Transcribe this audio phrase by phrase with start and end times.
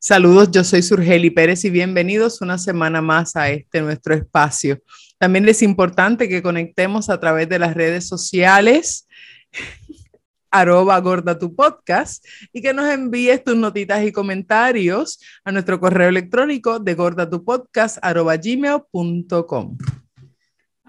[0.00, 4.80] Saludos, yo soy Surgeli Pérez y bienvenidos una semana más a este nuestro espacio.
[5.18, 9.08] También es importante que conectemos a través de las redes sociales,
[10.52, 16.10] arroba gorda tu podcast, y que nos envíes tus notitas y comentarios a nuestro correo
[16.10, 19.78] electrónico de gordatupodcast arroba gmail.com.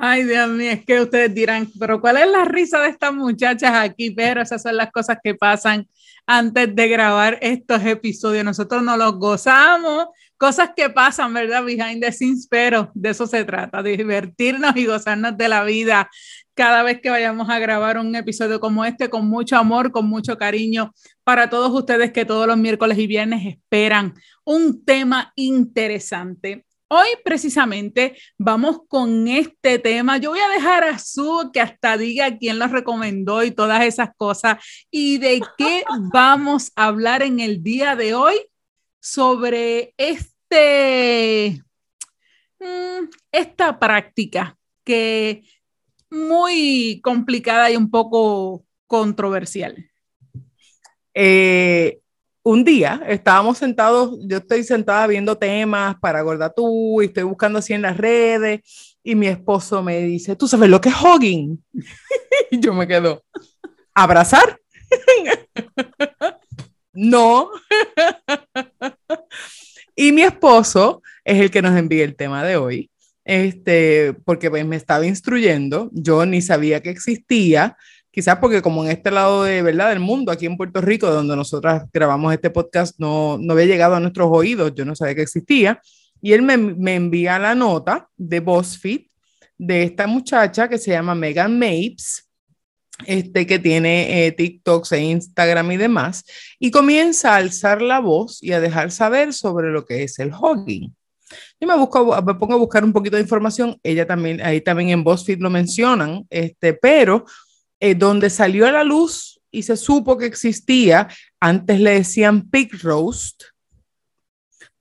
[0.01, 3.73] Ay, Dios mío, es que ustedes dirán, pero ¿cuál es la risa de estas muchachas
[3.73, 4.11] aquí?
[4.11, 5.89] Pero esas son las cosas que pasan
[6.25, 8.45] antes de grabar estos episodios.
[8.45, 10.05] Nosotros nos los gozamos,
[10.37, 11.65] cosas que pasan, ¿verdad?
[11.65, 16.09] Behind the scenes, pero de eso se trata, de divertirnos y gozarnos de la vida
[16.53, 20.37] cada vez que vayamos a grabar un episodio como este, con mucho amor, con mucho
[20.37, 20.93] cariño
[21.25, 24.13] para todos ustedes que todos los miércoles y viernes esperan
[24.45, 26.65] un tema interesante.
[26.91, 30.17] Hoy precisamente vamos con este tema.
[30.17, 34.09] Yo voy a dejar a Su que hasta diga quién lo recomendó y todas esas
[34.17, 34.57] cosas.
[34.89, 38.33] ¿Y de qué vamos a hablar en el día de hoy?
[38.99, 41.61] Sobre este,
[42.59, 45.43] mm, esta práctica que
[46.09, 49.91] muy complicada y un poco controversial.
[51.13, 51.99] Eh,
[52.49, 57.73] un día estábamos sentados, yo estoy sentada viendo temas para Gordatú y estoy buscando así
[57.73, 61.63] en las redes y mi esposo me dice, ¿tú sabes lo que es hogging?
[62.51, 63.23] y yo me quedo,
[63.93, 64.59] ¿abrazar?
[66.93, 67.51] no.
[69.95, 72.89] y mi esposo es el que nos envía el tema de hoy,
[73.25, 77.77] este, porque pues, me estaba instruyendo, yo ni sabía que existía
[78.11, 81.35] quizás porque como en este lado de verdad del mundo, aquí en Puerto Rico, donde
[81.35, 85.21] nosotras grabamos este podcast, no, no había llegado a nuestros oídos, yo no sabía que
[85.21, 85.81] existía,
[86.21, 89.01] y él me, me envía la nota de BuzzFeed
[89.57, 92.29] de esta muchacha que se llama Megan Mapes,
[93.05, 96.23] este, que tiene eh, TikToks e Instagram y demás,
[96.59, 100.31] y comienza a alzar la voz y a dejar saber sobre lo que es el
[100.33, 100.93] hogging.
[101.59, 104.89] Yo me, busco, me pongo a buscar un poquito de información, ella también, ahí también
[104.89, 107.25] en BuzzFeed lo mencionan, este, pero
[107.79, 111.07] eh, donde salió a la luz y se supo que existía,
[111.39, 113.43] antes le decían pig roast.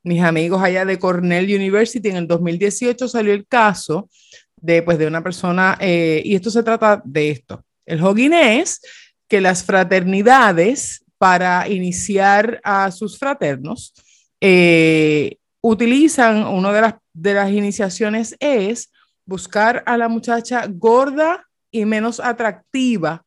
[0.03, 4.09] Mis amigos allá de Cornell University en el 2018 salió el caso
[4.57, 7.65] de, pues, de una persona, eh, y esto se trata de esto.
[7.87, 8.81] El hogging es
[9.29, 13.93] que las fraternidades, para iniciar a sus fraternos,
[14.41, 18.91] eh, utilizan, una de las, de las iniciaciones es
[19.25, 23.25] buscar a la muchacha gorda y menos atractiva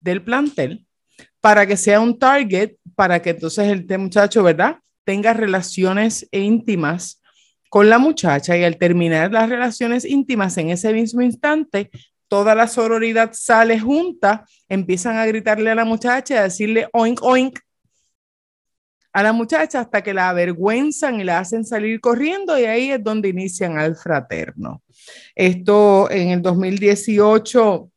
[0.00, 0.86] del plantel
[1.40, 4.78] para que sea un target, para que entonces el muchacho, ¿verdad?
[5.04, 7.22] Tenga relaciones íntimas
[7.70, 11.90] con la muchacha y al terminar las relaciones íntimas en ese mismo instante,
[12.28, 17.58] toda la sororidad sale junta, empiezan a gritarle a la muchacha a decirle oink, oink
[19.12, 23.02] a la muchacha hasta que la avergüenzan y la hacen salir corriendo y ahí es
[23.02, 24.82] donde inician al fraterno.
[25.34, 27.90] Esto en el 2018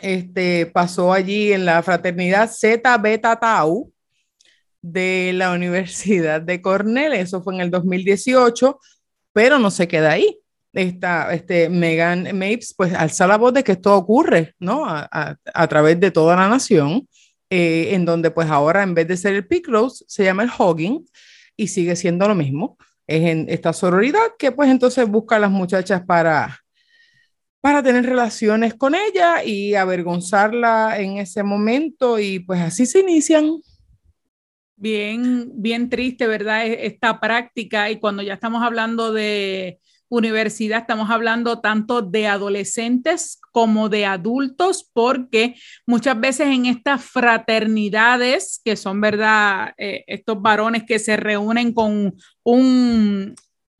[0.00, 3.92] este, pasó allí en la fraternidad Zeta Beta Tau
[4.80, 8.78] de la Universidad de Cornell, eso fue en el 2018,
[9.32, 10.38] pero no se queda ahí.
[10.72, 14.86] Esta, este, Megan Mapes pues alza la voz de que esto ocurre, ¿no?
[14.86, 17.08] A, a, través de toda la nación,
[17.50, 21.04] eh, en donde pues ahora en vez de ser el Picross se llama el Hogging
[21.56, 22.78] y sigue siendo lo mismo
[23.10, 26.60] es en esta sororidad que pues entonces busca a las muchachas para,
[27.60, 33.60] para tener relaciones con ella y avergonzarla en ese momento y pues así se inician.
[34.76, 36.64] Bien, bien triste, ¿verdad?
[36.66, 39.80] E-, esta práctica y cuando ya estamos hablando de
[40.10, 45.54] universidad, estamos hablando tanto de adolescentes como de adultos, porque
[45.86, 49.72] muchas veces en estas fraternidades, que son, ¿verdad?
[49.78, 53.34] Eh, estos varones que se reúnen con un,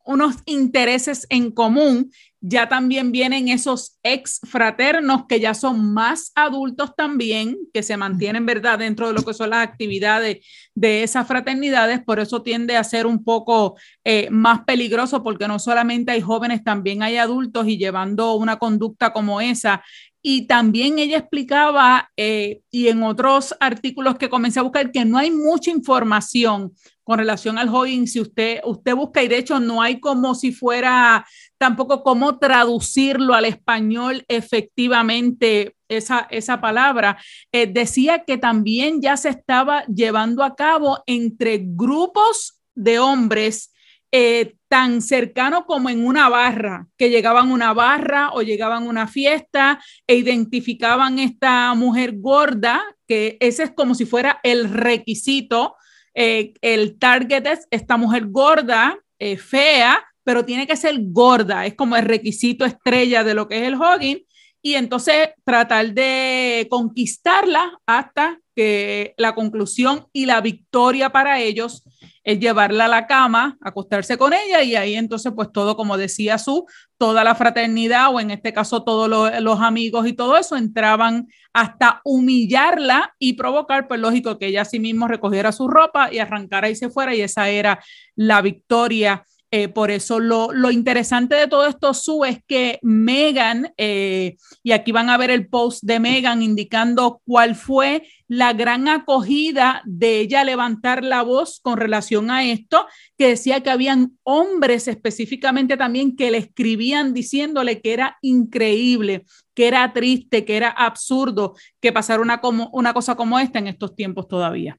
[0.05, 6.95] unos intereses en común, ya también vienen esos ex fraternos que ya son más adultos
[6.97, 10.39] también, que se mantienen, ¿verdad?, dentro de lo que son las actividades
[10.75, 15.59] de esas fraternidades, por eso tiende a ser un poco eh, más peligroso, porque no
[15.59, 19.83] solamente hay jóvenes, también hay adultos y llevando una conducta como esa,
[20.23, 25.19] Y también ella explicaba, eh, y en otros artículos que comencé a buscar, que no
[25.19, 26.73] hay mucha información
[27.05, 28.07] con relación al hogging.
[28.07, 31.27] Si usted, usted busca, y de hecho no hay como si fuera
[31.59, 37.19] tampoco cómo traducirlo al español efectivamente esa, esa palabra.
[37.51, 43.73] Eh, decía que también ya se estaba llevando a cabo entre grupos de hombres
[44.13, 48.89] eh, tan cercano como en una barra, que llegaban a una barra o llegaban a
[48.89, 55.77] una fiesta e identificaban esta mujer gorda, que ese es como si fuera el requisito.
[56.15, 61.75] Eh, el target es esta mujer gorda, eh, fea, pero tiene que ser gorda, es
[61.75, 64.25] como el requisito estrella de lo que es el hogging.
[64.63, 71.83] Y entonces tratar de conquistarla hasta que la conclusión y la victoria para ellos
[72.25, 76.39] es llevarla a la cama, acostarse con ella y ahí entonces pues todo, como decía
[76.39, 76.67] su,
[76.99, 79.09] toda la fraternidad o en este caso todos
[79.41, 84.79] los amigos y todo eso entraban hasta humillarla y provocar, pues lógico que ella sí
[84.79, 87.83] mismo recogiera su ropa y arrancara y se fuera y esa era
[88.15, 94.37] la victoria eh, por eso lo, interesante de todo esto, Su, es que Megan, eh,
[94.63, 99.83] y aquí van a ver el post de Megan indicando cuál fue la gran acogida
[99.87, 102.87] de ella levantar la voz con relación a esto,
[103.19, 109.25] que decía que habían hombres específicamente también que le escribían diciéndole que era increíble,
[109.55, 113.67] que era triste, que era absurdo que pasara una, como, una cosa como esta en
[113.67, 114.79] estos tiempos todavía.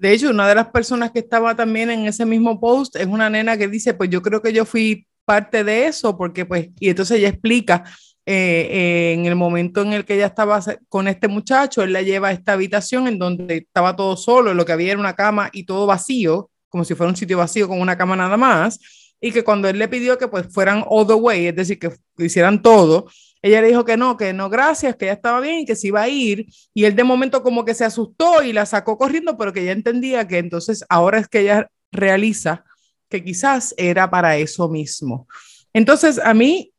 [0.00, 3.28] De hecho, una de las personas que estaba también en ese mismo post es una
[3.28, 6.88] nena que dice, pues yo creo que yo fui parte de eso, porque pues, y
[6.88, 7.84] entonces ella explica,
[8.24, 10.58] eh, en el momento en el que ella estaba
[10.88, 14.64] con este muchacho, él la lleva a esta habitación en donde estaba todo solo, lo
[14.64, 17.78] que había era una cama y todo vacío, como si fuera un sitio vacío con
[17.78, 18.80] una cama nada más,
[19.20, 21.90] y que cuando él le pidió que pues fueran all the way, es decir, que
[22.16, 23.06] hicieran todo,
[23.42, 26.02] ella le dijo que no, que no, gracias, que ya estaba bien, que se iba
[26.02, 26.46] a ir.
[26.74, 29.72] Y él de momento como que se asustó y la sacó corriendo, pero que ella
[29.72, 32.64] entendía que entonces ahora es que ella realiza
[33.08, 35.26] que quizás era para eso mismo.
[35.72, 36.72] Entonces, a mí,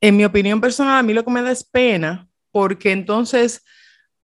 [0.00, 3.62] en mi opinión personal, a mí lo que me da es pena, porque entonces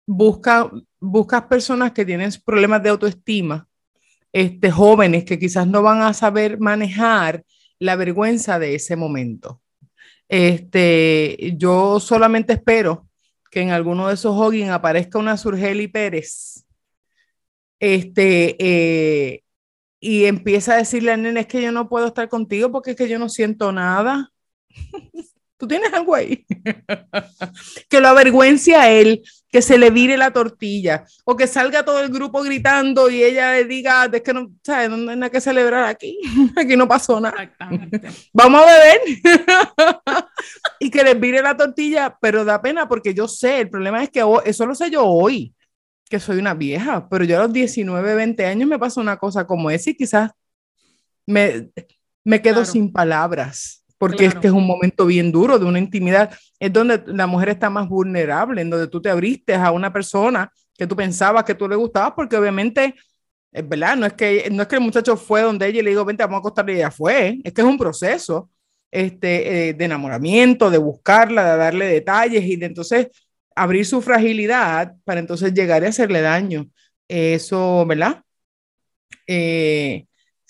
[0.05, 0.69] busca,
[0.99, 3.67] buscas personas que tienen problemas de autoestima,
[4.33, 7.45] este, jóvenes que quizás no van a saber manejar
[7.79, 9.62] la vergüenza de ese momento.
[10.27, 13.07] Este, yo solamente espero
[13.51, 16.65] que en alguno de esos hogging aparezca una Surgeli Pérez.
[17.79, 19.43] Este, eh,
[19.99, 22.97] y empieza a decirle al nene, es que yo no puedo estar contigo porque es
[22.97, 24.31] que yo no siento nada.
[25.57, 26.45] Tú tienes algo ahí.
[27.89, 29.21] que lo avergüence a él,
[29.53, 33.51] que se le vire la tortilla o que salga todo el grupo gritando y ella
[33.51, 34.89] le diga, es que no, ¿sabes?
[34.89, 36.17] No hay nada que celebrar aquí,
[36.57, 37.53] aquí no pasó nada.
[38.33, 39.01] Vamos a beber
[40.79, 44.09] y que les vire la tortilla, pero da pena porque yo sé, el problema es
[44.09, 45.53] que eso lo sé yo hoy,
[46.09, 49.45] que soy una vieja, pero yo a los 19, 20 años me pasa una cosa
[49.45, 50.31] como esa y quizás
[51.27, 51.69] me,
[52.23, 56.31] me quedo sin palabras porque es que es un momento bien duro de una intimidad,
[56.59, 60.51] es donde la mujer está más vulnerable, en donde tú te abriste a una persona
[60.77, 62.95] que tú pensabas que tú le gustabas, porque obviamente,
[63.51, 65.91] es verdad, no es que, no es que el muchacho fue donde ella y le
[65.91, 68.49] dijo, vente, vamos a acostarle y ella fue, es que es un proceso
[68.91, 73.07] este, eh, de enamoramiento, de buscarla, de darle detalles y de entonces
[73.55, 76.67] abrir su fragilidad para entonces llegar a hacerle daño.
[77.07, 78.23] Eso, ¿verdad?
[79.27, 80.05] Eh,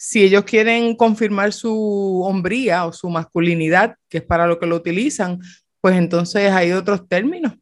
[0.05, 4.75] si ellos quieren confirmar su hombría o su masculinidad, que es para lo que lo
[4.75, 5.39] utilizan,
[5.79, 7.53] pues entonces hay otros términos.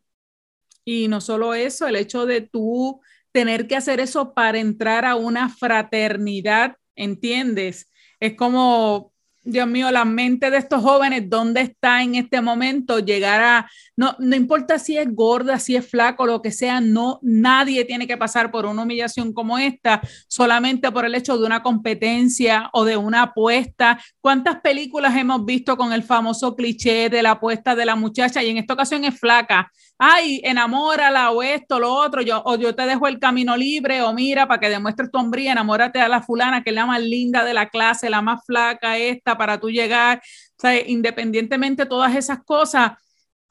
[0.84, 3.00] Y no solo eso, el hecho de tú
[3.32, 7.92] tener que hacer eso para entrar a una fraternidad, ¿entiendes?
[8.20, 9.11] Es como
[9.44, 13.00] Dios mío, la mente de estos jóvenes, ¿dónde está en este momento?
[13.00, 17.20] Llegar a, no, no importa si es gorda, si es flaco, lo que sea, no,
[17.24, 21.64] nadie tiene que pasar por una humillación como esta, solamente por el hecho de una
[21.64, 24.00] competencia o de una apuesta.
[24.20, 28.44] ¿Cuántas películas hemos visto con el famoso cliché de la apuesta de la muchacha?
[28.44, 29.72] Y en esta ocasión es flaca.
[30.04, 34.14] Ay, enamórala o esto, lo otro, yo, o yo te dejo el camino libre, o
[34.14, 37.46] mira, para que demuestres tu hombría, enamórate a la fulana que es la más linda
[37.46, 40.18] de la clase, la más flaca esta para tú llegar.
[40.58, 42.94] O sea, independientemente de todas esas cosas,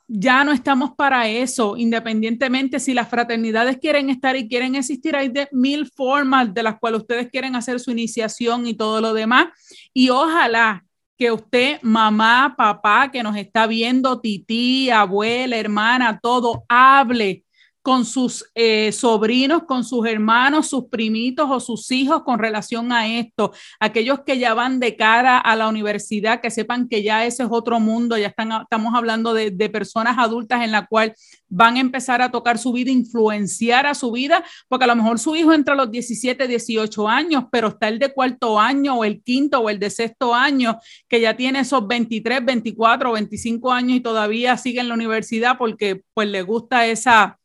[0.09, 5.29] ya no estamos para eso, independientemente si las fraternidades quieren estar y quieren existir, hay
[5.29, 9.47] de mil formas de las cuales ustedes quieren hacer su iniciación y todo lo demás.
[9.95, 10.85] Y ojalá
[11.21, 17.45] que usted, mamá, papá, que nos está viendo, tití, abuela, hermana, todo, hable
[17.83, 23.09] con sus eh, sobrinos, con sus hermanos, sus primitos o sus hijos con relación a
[23.09, 23.53] esto.
[23.79, 27.49] Aquellos que ya van de cara a la universidad, que sepan que ya ese es
[27.51, 31.15] otro mundo, ya están, estamos hablando de, personas adultas en la cual
[31.49, 35.19] van a empezar a tocar su vida, influenciar a su vida, porque a lo mejor
[35.21, 39.05] su hijo entra a los 17, 18 años, pero está el de cuarto año o
[39.05, 43.97] el quinto o el de sexto año, que ya tiene esos 23, 24, 25 años
[43.97, 47.40] y todavía sigue en la universidad porque pues le gusta esa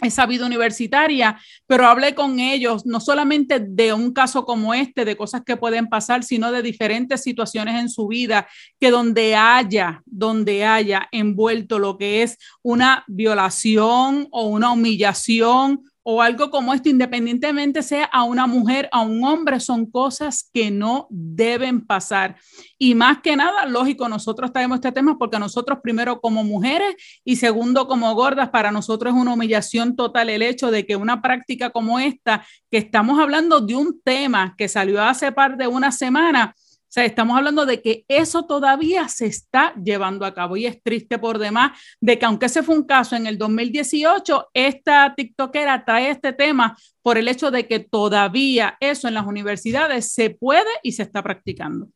[0.00, 5.16] esa vida universitaria, pero hablé con ellos no solamente de un caso como este, de
[5.16, 8.46] cosas que pueden pasar, sino de diferentes situaciones en su vida,
[8.78, 16.22] que donde haya, donde haya envuelto lo que es una violación o una humillación o
[16.22, 21.06] algo como esto, independientemente sea a una mujer, a un hombre, son cosas que no
[21.10, 22.36] deben pasar.
[22.78, 26.96] Y más que nada, lógico, nosotros traemos este tema porque nosotros primero como mujeres
[27.26, 31.20] y segundo como gordas, para nosotros es una humillación total el hecho de que una
[31.20, 35.92] práctica como esta, que estamos hablando de un tema que salió hace par de una
[35.92, 36.54] semana,
[36.88, 40.82] o sea, estamos hablando de que eso todavía se está llevando a cabo y es
[40.82, 45.84] triste por demás de que aunque ese fue un caso en el 2018, esta TikTokera
[45.84, 50.70] trae este tema por el hecho de que todavía eso en las universidades se puede
[50.82, 51.88] y se está practicando.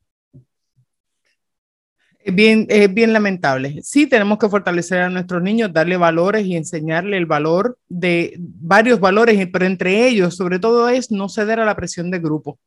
[2.26, 3.80] Bien, es bien lamentable.
[3.82, 9.00] Sí, tenemos que fortalecer a nuestros niños, darle valores y enseñarle el valor de varios
[9.00, 12.58] valores, pero entre ellos, sobre todo, es no ceder a la presión de grupo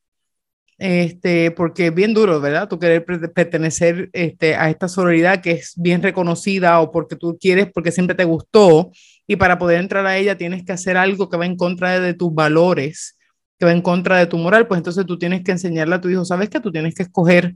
[0.78, 2.68] este, porque es bien duro, ¿verdad?
[2.68, 7.72] Tú querer pertenecer este, a esta sororidad que es bien reconocida o porque tú quieres,
[7.74, 8.92] porque siempre te gustó,
[9.28, 12.14] y para poder entrar a ella tienes que hacer algo que va en contra de
[12.14, 13.18] tus valores,
[13.58, 16.10] que va en contra de tu moral, pues entonces tú tienes que enseñarle a tu
[16.10, 17.56] hijo, ¿sabes que Tú tienes que escoger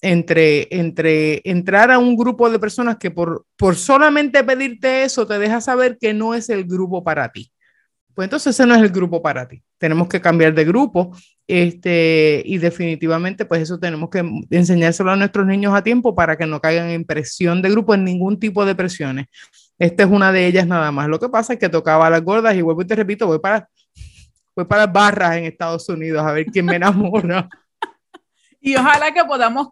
[0.00, 5.38] entre, entre entrar a un grupo de personas que por, por solamente pedirte eso te
[5.38, 7.52] deja saber que no es el grupo para ti
[8.14, 9.62] pues entonces ese no es el grupo para ti.
[9.80, 11.16] Tenemos que cambiar de grupo
[11.48, 16.46] este, y definitivamente pues eso tenemos que enseñárselo a nuestros niños a tiempo para que
[16.46, 19.26] no caigan en presión de grupo, en ningún tipo de presiones.
[19.76, 21.08] Esta es una de ellas nada más.
[21.08, 23.40] Lo que pasa es que tocaba a las gordas y vuelvo y te repito, voy
[23.40, 23.68] para,
[24.54, 27.48] voy para barras en Estados Unidos a ver quién me enamora.
[28.62, 29.68] Y ojalá que podamos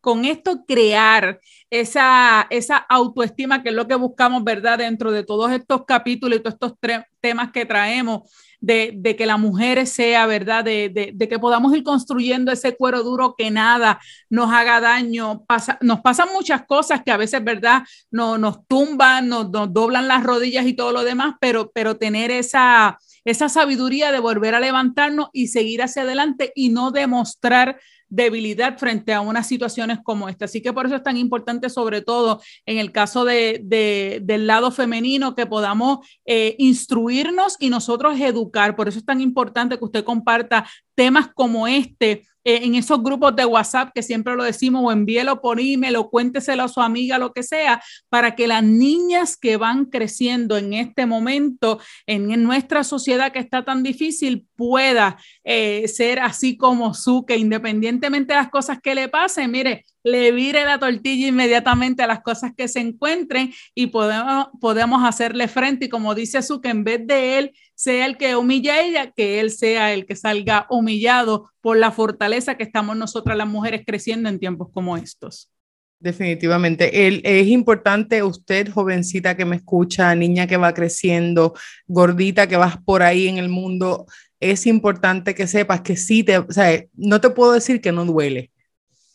[0.00, 4.78] con esto crear esa, esa autoestima, que es lo que buscamos, ¿verdad?
[4.78, 6.78] Dentro de todos estos capítulos y todos estos
[7.20, 10.64] temas que traemos, de, de, que la mujer sea, ¿verdad?
[10.64, 15.44] De, de, de, que podamos ir construyendo ese cuero duro que nada nos haga daño.
[15.46, 17.82] Pasa, nos pasan muchas cosas que a veces, ¿verdad?
[18.10, 22.30] No, nos tumban, nos, nos doblan las rodillas y todo lo demás, pero, pero tener
[22.30, 28.76] esa esa sabiduría de volver a levantarnos y seguir hacia adelante y no demostrar debilidad
[28.76, 30.44] frente a unas situaciones como esta.
[30.44, 34.70] Así que por eso es tan importante, sobre todo en el caso de, del lado
[34.70, 38.76] femenino, que podamos eh, instruirnos y nosotros educar.
[38.76, 40.66] Por eso es tan importante que usted comparta
[41.00, 45.40] temas como este eh, en esos grupos de WhatsApp que siempre lo decimos, o envíelo
[45.40, 49.56] por email o cuénteselo a su amiga, lo que sea, para que las niñas que
[49.56, 56.20] van creciendo en este momento en, nuestra sociedad que está tan difícil pueda eh, ser
[56.20, 60.78] así como su, que independientemente de las cosas que le pasen, mire, le vire la
[60.78, 65.86] tortilla inmediatamente a las cosas que se encuentren y podemos, podemos hacerle frente.
[65.86, 69.10] Y como dice su, que en vez de él sea el que humilla a ella,
[69.10, 73.82] que él sea el que salga humillado por la fortaleza que estamos nosotras las mujeres
[73.86, 75.50] creciendo en tiempos como estos.
[75.98, 77.06] Definitivamente.
[77.06, 81.54] El, es importante usted, jovencita que me escucha, niña que va creciendo,
[81.86, 84.06] gordita que vas por ahí en el mundo,
[84.40, 86.46] es importante que sepas que sí te, o
[86.94, 88.50] no te puedo decir que no duele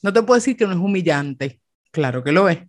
[0.06, 1.60] no te puedo decir que no es humillante.
[1.90, 2.60] Claro que lo es.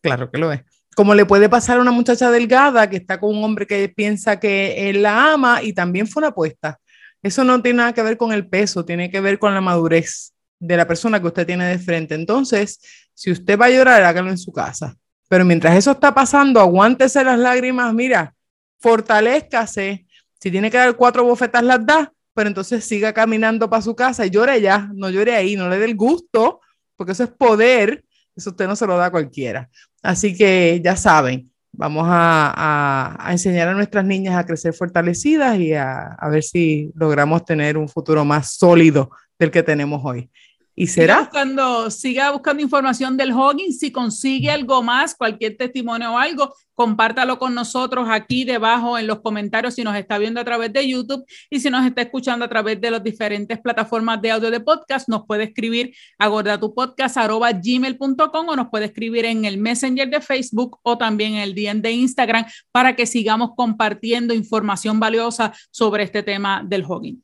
[0.00, 0.62] Claro que lo es.
[0.96, 4.40] Como le puede pasar a una muchacha delgada que está con un hombre que piensa
[4.40, 6.80] que él la ama y también fue una apuesta.
[7.22, 10.32] Eso no tiene nada que ver con el peso, tiene que ver con la madurez
[10.58, 12.14] de la persona que usted tiene de frente.
[12.14, 12.80] Entonces,
[13.12, 14.96] si usted va a llorar, hágalo en su casa.
[15.28, 18.34] Pero mientras eso está pasando, aguántese las lágrimas, mira,
[18.80, 20.06] fortalezcase.
[20.40, 24.26] Si tiene que dar cuatro bofetas, las da, pero entonces siga caminando para su casa
[24.26, 26.60] y llore ya, no llore ahí, no le dé el gusto,
[26.96, 29.68] porque eso es poder, eso usted no se lo da a cualquiera.
[30.02, 35.72] Así que ya saben, vamos a, a, enseñar a nuestras niñas a crecer fortalecidas y
[35.74, 40.30] a, a, ver si logramos tener un futuro más sólido del que tenemos hoy.
[40.74, 41.14] Y será.
[41.14, 43.72] Siga buscando, siga buscando información del hogging.
[43.72, 49.20] Si consigue algo más, cualquier testimonio o algo, compártalo con nosotros aquí debajo en los
[49.20, 52.48] comentarios si nos está viendo a través de YouTube y si nos está escuchando a
[52.48, 58.56] través de las diferentes plataformas de audio de podcast, nos puede escribir a gordatupodcast.gmail.com o
[58.56, 62.46] nos puede escribir en el Messenger de Facebook o también en el DM de Instagram
[62.70, 67.22] para que sigamos compartiendo información valiosa sobre este tema del hogging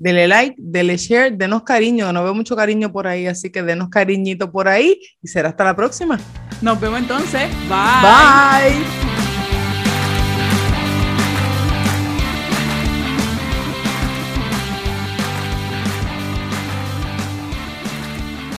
[0.00, 3.90] dele like, dele share, denos cariño, no veo mucho cariño por ahí, así que denos
[3.90, 6.18] cariñito por ahí y será hasta la próxima.
[6.62, 7.48] Nos vemos entonces.
[7.68, 8.80] Bye.
[8.80, 9.09] Bye.